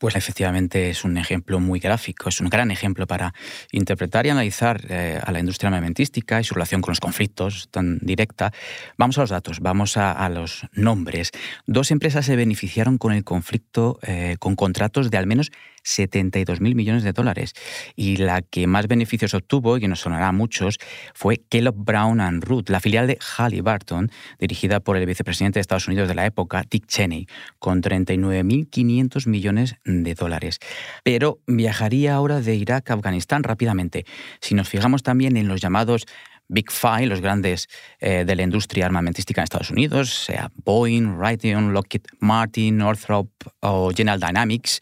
Pues 0.00 0.16
efectivamente 0.16 0.88
es 0.88 1.04
un 1.04 1.18
ejemplo 1.18 1.60
muy 1.60 1.78
gráfico, 1.78 2.30
es 2.30 2.40
un 2.40 2.48
gran 2.48 2.70
ejemplo 2.70 3.06
para 3.06 3.34
interpretar 3.70 4.24
y 4.24 4.30
analizar 4.30 4.80
eh, 4.88 5.20
a 5.22 5.30
la 5.30 5.40
industria 5.40 5.68
armamentística 5.68 6.40
y 6.40 6.44
su 6.44 6.54
relación 6.54 6.80
con 6.80 6.92
los 6.92 7.00
conflictos 7.00 7.68
tan 7.70 7.98
directa. 7.98 8.50
Vamos 8.96 9.18
a 9.18 9.20
los 9.20 9.28
datos, 9.28 9.60
vamos 9.60 9.98
a, 9.98 10.26
los 10.30 10.64
nombres. 10.72 11.32
Dos 11.66 11.90
empresas 11.90 12.24
se 12.24 12.34
beneficiaron 12.34 12.96
con 12.96 13.12
el 13.12 13.24
conflicto 13.24 13.98
eh, 14.00 14.36
con 14.38 14.56
contratos 14.56 15.10
de 15.10 15.18
al 15.18 15.26
menos 15.26 15.52
72.000 15.84 16.74
millones 16.74 17.02
de 17.02 17.12
dólares. 17.12 17.54
Y 17.96 18.16
la 18.16 18.42
que 18.42 18.66
más 18.66 18.86
beneficios 18.88 19.34
obtuvo, 19.34 19.76
y 19.76 19.80
que 19.80 19.88
nos 19.88 20.00
sonará 20.00 20.28
a 20.28 20.32
muchos, 20.32 20.78
fue 21.14 21.42
Kellogg 21.48 21.76
Brown 21.76 22.20
and 22.20 22.44
Root, 22.44 22.68
la 22.70 22.80
filial 22.80 23.06
de 23.06 23.18
Halliburton, 23.20 24.10
dirigida 24.38 24.80
por 24.80 24.96
el 24.96 25.06
vicepresidente 25.06 25.58
de 25.58 25.62
Estados 25.62 25.88
Unidos 25.88 26.08
de 26.08 26.14
la 26.14 26.26
época, 26.26 26.64
Dick 26.68 26.86
Cheney, 26.86 27.26
con 27.58 27.82
39.500 27.82 29.26
millones 29.26 29.76
de 29.84 30.14
dólares. 30.14 30.58
Pero 31.04 31.40
viajaría 31.46 32.14
ahora 32.14 32.40
de 32.40 32.54
Irak 32.54 32.90
a 32.90 32.94
Afganistán 32.94 33.42
rápidamente. 33.42 34.04
Si 34.40 34.54
nos 34.54 34.68
fijamos 34.68 35.02
también 35.02 35.36
en 35.36 35.48
los 35.48 35.60
llamados 35.60 36.06
Big 36.50 36.70
Five, 36.70 37.06
los 37.06 37.20
grandes 37.20 37.68
eh, 38.00 38.24
de 38.26 38.34
la 38.36 38.42
industria 38.42 38.84
armamentística 38.84 39.40
en 39.40 39.44
Estados 39.44 39.70
Unidos, 39.70 40.24
sea 40.24 40.50
Boeing, 40.64 41.16
Raytheon, 41.16 41.72
Lockheed 41.72 42.02
Martin, 42.18 42.78
Northrop 42.78 43.30
o 43.60 43.90
General 43.94 44.18
Dynamics, 44.18 44.80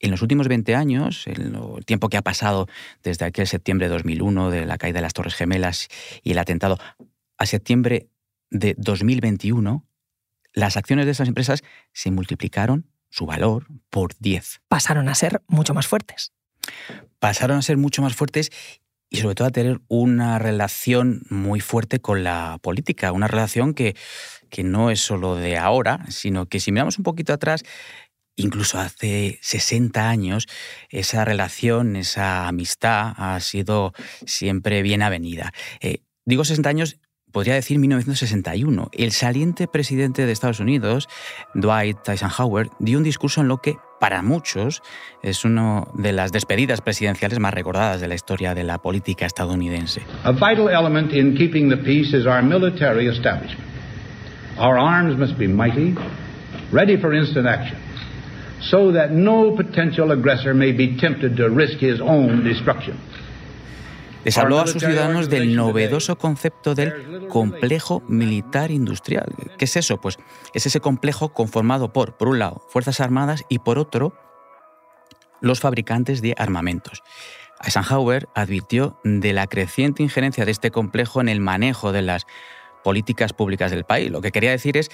en 0.00 0.10
los 0.10 0.22
últimos 0.22 0.48
20 0.48 0.74
años, 0.74 1.26
el 1.26 1.56
tiempo 1.84 2.08
que 2.08 2.16
ha 2.16 2.22
pasado 2.22 2.68
desde 3.02 3.24
aquel 3.24 3.46
septiembre 3.46 3.88
de 3.88 3.94
2001, 3.94 4.50
de 4.50 4.66
la 4.66 4.78
caída 4.78 4.98
de 4.98 5.02
las 5.02 5.14
Torres 5.14 5.34
Gemelas 5.34 5.88
y 6.22 6.32
el 6.32 6.38
atentado, 6.38 6.78
a 7.38 7.46
septiembre 7.46 8.08
de 8.50 8.74
2021, 8.78 9.86
las 10.52 10.76
acciones 10.76 11.06
de 11.06 11.12
esas 11.12 11.28
empresas 11.28 11.62
se 11.92 12.10
multiplicaron 12.10 12.86
su 13.10 13.26
valor 13.26 13.66
por 13.90 14.12
10. 14.18 14.62
Pasaron 14.68 15.08
a 15.08 15.14
ser 15.14 15.42
mucho 15.46 15.74
más 15.74 15.86
fuertes. 15.86 16.32
Pasaron 17.18 17.58
a 17.58 17.62
ser 17.62 17.76
mucho 17.76 18.02
más 18.02 18.14
fuertes 18.14 18.50
y 19.08 19.18
sobre 19.18 19.34
todo 19.34 19.48
a 19.48 19.52
tener 19.52 19.80
una 19.88 20.38
relación 20.38 21.22
muy 21.30 21.60
fuerte 21.60 22.00
con 22.00 22.24
la 22.24 22.58
política, 22.60 23.12
una 23.12 23.28
relación 23.28 23.72
que, 23.72 23.96
que 24.50 24.64
no 24.64 24.90
es 24.90 25.00
solo 25.00 25.36
de 25.36 25.56
ahora, 25.56 26.04
sino 26.08 26.46
que 26.46 26.58
si 26.58 26.72
miramos 26.72 26.98
un 26.98 27.04
poquito 27.04 27.32
atrás, 27.32 27.62
incluso 28.36 28.78
hace 28.78 29.38
60 29.42 30.08
años, 30.08 30.46
esa 30.90 31.24
relación, 31.24 31.96
esa 31.96 32.46
amistad 32.46 33.14
ha 33.16 33.40
sido 33.40 33.92
siempre 34.26 34.82
bien 34.82 35.02
avenida. 35.02 35.52
Eh, 35.80 35.98
digo 36.24 36.44
60 36.44 36.68
años 36.68 37.00
podría 37.36 37.52
decir 37.52 37.78
1961. 37.78 38.88
El 38.92 39.12
saliente 39.12 39.68
presidente 39.68 40.24
de 40.24 40.32
Estados 40.32 40.58
Unidos, 40.58 41.06
Dwight 41.52 41.98
Eisenhower, 42.08 42.70
dio 42.78 42.96
un 42.96 43.04
discurso 43.04 43.42
en 43.42 43.48
lo 43.48 43.58
que, 43.58 43.76
para 44.00 44.22
muchos, 44.22 44.82
es 45.22 45.44
una 45.44 45.84
de 45.92 46.12
las 46.12 46.32
despedidas 46.32 46.80
presidenciales 46.80 47.38
más 47.38 47.52
recordadas 47.52 48.00
de 48.00 48.08
la 48.08 48.14
historia 48.14 48.54
de 48.54 48.64
la 48.64 48.78
política 48.78 49.26
estadounidense. 49.26 50.00
A 50.24 50.32
vital 50.32 50.70
element 50.70 51.12
in 51.12 51.36
keeping 51.36 51.68
the 51.68 51.76
peace 51.76 52.16
is 52.16 52.24
our 52.24 52.42
military 52.42 53.06
establishment. 53.06 53.68
Our 54.58 54.78
arms 54.78 55.18
must 55.18 55.36
be 55.36 55.46
mighty, 55.46 55.94
ready 56.72 56.96
for 56.96 57.14
instant 57.14 57.46
action, 57.46 57.76
so 58.60 58.92
that 58.92 59.10
no 59.10 59.54
potential 59.54 60.12
aggressor 60.12 60.54
may 60.54 60.72
be 60.72 60.96
tempted 60.96 61.36
to 61.36 61.48
risk 61.48 61.78
his 61.80 62.00
own 62.00 62.44
destruction. 62.44 62.96
Les 64.24 64.36
habló 64.38 64.58
a 64.58 64.66
sus 64.66 64.82
ciudadanos 64.82 65.28
del 65.28 65.54
novedoso 65.54 66.18
concepto 66.18 66.74
del 66.74 67.28
complejo 67.28 68.02
militar 68.08 68.72
industrial. 68.72 69.32
¿Qué 69.56 69.66
es 69.66 69.76
eso? 69.76 70.00
Pues 70.00 70.18
es 70.52 70.66
ese 70.66 70.80
complejo 70.80 71.28
conformado 71.28 71.92
por, 71.92 72.16
por 72.16 72.26
un 72.26 72.40
lado, 72.40 72.60
Fuerzas 72.68 73.00
Armadas 73.00 73.44
y 73.48 73.60
por 73.60 73.78
otro, 73.78 74.14
los 75.40 75.60
fabricantes 75.60 76.22
de 76.22 76.34
armamentos. 76.36 77.04
Eisenhower 77.64 78.28
advirtió 78.34 78.98
de 79.04 79.32
la 79.32 79.46
creciente 79.46 80.02
injerencia 80.02 80.44
de 80.44 80.50
este 80.50 80.72
complejo 80.72 81.20
en 81.20 81.28
el 81.28 81.40
manejo 81.40 81.92
de 81.92 82.02
las 82.02 82.26
políticas 82.82 83.32
públicas 83.32 83.70
del 83.70 83.84
país. 83.84 84.10
Lo 84.10 84.20
que 84.20 84.32
quería 84.32 84.50
decir 84.50 84.76
es 84.76 84.90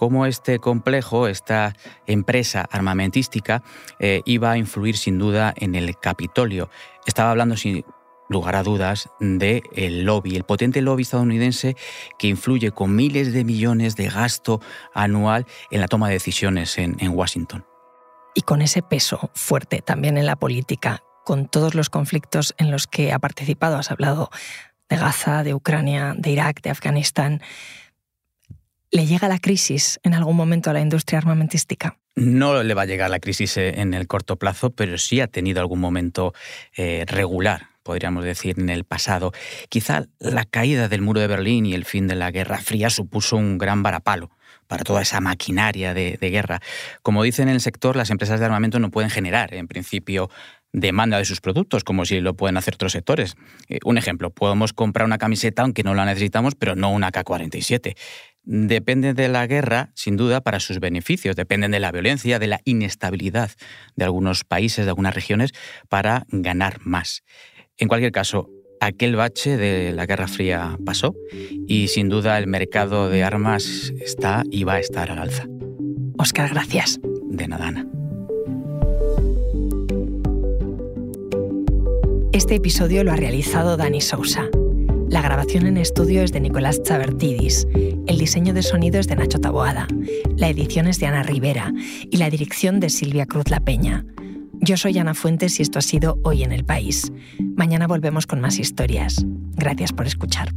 cómo 0.00 0.24
este 0.24 0.60
complejo, 0.60 1.26
esta 1.26 1.74
empresa 2.06 2.66
armamentística, 2.70 3.62
eh, 3.98 4.22
iba 4.24 4.50
a 4.50 4.56
influir 4.56 4.96
sin 4.96 5.18
duda 5.18 5.52
en 5.54 5.74
el 5.74 5.94
Capitolio. 5.98 6.70
Estaba 7.04 7.32
hablando 7.32 7.54
sin 7.58 7.84
lugar 8.30 8.56
a 8.56 8.62
dudas, 8.62 9.10
del 9.20 9.62
el 9.74 10.04
lobby, 10.04 10.36
el 10.36 10.44
potente 10.44 10.80
lobby 10.80 11.02
estadounidense 11.02 11.76
que 12.18 12.28
influye 12.28 12.70
con 12.70 12.96
miles 12.96 13.34
de 13.34 13.44
millones 13.44 13.94
de 13.94 14.08
gasto 14.08 14.62
anual 14.94 15.44
en 15.70 15.82
la 15.82 15.86
toma 15.86 16.08
de 16.08 16.14
decisiones 16.14 16.78
en, 16.78 16.96
en 16.98 17.10
Washington. 17.10 17.66
Y 18.34 18.40
con 18.40 18.62
ese 18.62 18.80
peso 18.80 19.30
fuerte 19.34 19.82
también 19.82 20.16
en 20.16 20.24
la 20.24 20.36
política, 20.36 21.02
con 21.26 21.46
todos 21.46 21.74
los 21.74 21.90
conflictos 21.90 22.54
en 22.56 22.70
los 22.70 22.86
que 22.86 23.12
ha 23.12 23.18
participado, 23.18 23.76
has 23.76 23.90
hablado 23.90 24.30
de 24.88 24.96
Gaza, 24.96 25.44
de 25.44 25.52
Ucrania, 25.52 26.14
de 26.16 26.30
Irak, 26.30 26.62
de 26.62 26.70
Afganistán, 26.70 27.42
¿le 28.90 29.06
llega 29.06 29.28
la 29.28 29.38
crisis 29.38 30.00
en 30.02 30.14
algún 30.14 30.36
momento 30.36 30.70
a 30.70 30.72
la 30.72 30.80
industria 30.80 31.18
armamentística? 31.18 31.96
No 32.16 32.62
le 32.62 32.74
va 32.74 32.82
a 32.82 32.86
llegar 32.86 33.10
la 33.10 33.20
crisis 33.20 33.56
eh, 33.56 33.80
en 33.80 33.94
el 33.94 34.06
corto 34.06 34.36
plazo, 34.36 34.70
pero 34.70 34.98
sí 34.98 35.20
ha 35.20 35.26
tenido 35.26 35.60
algún 35.60 35.80
momento 35.80 36.34
eh, 36.76 37.04
regular 37.06 37.70
podríamos 37.82 38.24
decir, 38.24 38.56
en 38.58 38.68
el 38.68 38.84
pasado. 38.84 39.32
Quizá 39.68 40.04
la 40.20 40.44
caída 40.44 40.88
del 40.88 41.02
muro 41.02 41.18
de 41.18 41.26
Berlín 41.26 41.66
y 41.66 41.74
el 41.74 41.84
fin 41.84 42.06
de 42.06 42.14
la 42.14 42.30
Guerra 42.30 42.58
Fría 42.58 42.90
supuso 42.90 43.36
un 43.36 43.58
gran 43.58 43.82
varapalo 43.82 44.30
para 44.68 44.84
toda 44.84 45.02
esa 45.02 45.20
maquinaria 45.20 45.92
de, 45.94 46.16
guerra. 46.20 46.60
Como 47.02 47.24
dicen 47.24 47.48
en 47.48 47.54
el 47.54 47.60
sector, 47.60 47.96
las 47.96 48.10
empresas 48.10 48.38
de 48.38 48.46
armamento 48.46 48.78
no 48.78 48.92
pueden 48.92 49.10
generar, 49.10 49.52
en 49.54 49.66
principio, 49.66 50.30
demanda 50.72 51.18
de 51.18 51.24
sus 51.24 51.40
productos, 51.40 51.82
como 51.82 52.04
si 52.04 52.20
lo 52.20 52.34
pueden 52.34 52.56
hacer 52.56 52.74
otros 52.74 52.92
sectores. 52.92 53.34
Eh, 53.68 53.80
un 53.84 53.98
ejemplo, 53.98 54.30
podemos 54.30 54.72
comprar 54.72 55.04
una 55.04 55.18
camiseta 55.18 55.62
aunque 55.62 55.82
no 55.82 55.94
la 55.94 56.04
necesitamos, 56.04 56.54
pero 56.54 56.76
no 56.76 56.92
una 56.92 57.10
K-47. 57.10 57.96
Dependen 58.42 59.14
de 59.14 59.28
la 59.28 59.46
guerra, 59.46 59.90
sin 59.94 60.16
duda, 60.16 60.40
para 60.40 60.60
sus 60.60 60.80
beneficios, 60.80 61.36
dependen 61.36 61.70
de 61.70 61.80
la 61.80 61.92
violencia, 61.92 62.38
de 62.38 62.46
la 62.46 62.60
inestabilidad 62.64 63.50
de 63.96 64.04
algunos 64.04 64.44
países, 64.44 64.86
de 64.86 64.90
algunas 64.90 65.14
regiones, 65.14 65.52
para 65.88 66.24
ganar 66.28 66.78
más. 66.82 67.22
En 67.76 67.88
cualquier 67.88 68.12
caso, 68.12 68.50
aquel 68.80 69.14
bache 69.14 69.56
de 69.56 69.92
la 69.92 70.06
Guerra 70.06 70.26
Fría 70.26 70.78
pasó 70.84 71.14
y 71.66 71.88
sin 71.88 72.08
duda 72.08 72.38
el 72.38 72.46
mercado 72.46 73.08
de 73.10 73.22
armas 73.22 73.92
está 74.00 74.42
y 74.50 74.64
va 74.64 74.74
a 74.74 74.80
estar 74.80 75.10
al 75.10 75.18
alza. 75.18 75.46
Oscar, 76.18 76.50
gracias. 76.50 76.98
De 77.30 77.46
nada, 77.46 77.86
Este 82.32 82.54
episodio 82.54 83.04
lo 83.04 83.12
ha 83.12 83.16
realizado 83.16 83.76
Dani 83.76 84.00
Sousa. 84.00 84.48
La 85.10 85.22
grabación 85.22 85.66
en 85.66 85.76
estudio 85.76 86.22
es 86.22 86.30
de 86.30 86.40
Nicolás 86.40 86.84
Chavertidis, 86.84 87.66
el 88.06 88.16
diseño 88.16 88.54
de 88.54 88.62
sonido 88.62 89.00
es 89.00 89.08
de 89.08 89.16
Nacho 89.16 89.40
Taboada, 89.40 89.88
la 90.36 90.48
edición 90.48 90.86
es 90.86 91.00
de 91.00 91.06
Ana 91.06 91.24
Rivera 91.24 91.72
y 92.08 92.16
la 92.16 92.30
dirección 92.30 92.78
de 92.78 92.90
Silvia 92.90 93.26
Cruz 93.26 93.50
La 93.50 93.58
Peña. 93.58 94.06
Yo 94.60 94.76
soy 94.76 94.96
Ana 94.98 95.14
Fuentes 95.14 95.58
y 95.58 95.62
esto 95.62 95.80
ha 95.80 95.82
sido 95.82 96.20
Hoy 96.22 96.44
en 96.44 96.52
el 96.52 96.64
País. 96.64 97.12
Mañana 97.56 97.88
volvemos 97.88 98.28
con 98.28 98.40
más 98.40 98.60
historias. 98.60 99.26
Gracias 99.56 99.92
por 99.92 100.06
escuchar. 100.06 100.54